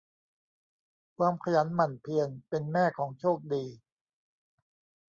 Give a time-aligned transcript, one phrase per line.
[1.17, 3.65] ความขยันหมั่นเพียรเป็นแม่ของโชคดี